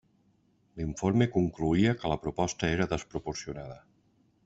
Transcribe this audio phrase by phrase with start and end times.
[0.79, 3.79] L'informe concloïa que la proposta era desproporcionada.